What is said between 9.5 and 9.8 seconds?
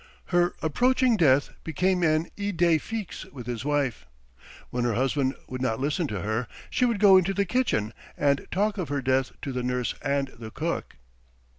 the